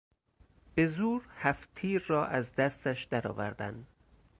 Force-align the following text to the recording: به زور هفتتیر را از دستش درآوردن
به 0.75 0.87
زور 0.87 1.21
هفتتیر 1.37 2.03
را 2.07 2.25
از 2.25 2.55
دستش 2.55 3.03
درآوردن 3.03 3.85